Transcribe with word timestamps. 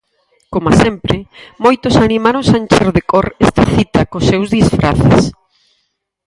Coma 0.53 0.71
sempre, 0.83 1.15
moitos 1.63 1.95
animáronse 2.07 2.53
a 2.55 2.59
encher 2.63 2.89
de 2.95 3.03
cor 3.11 3.27
esta 3.45 3.63
cita 3.73 4.01
cos 4.11 4.27
seus 4.31 4.47
disfraces. 4.57 5.21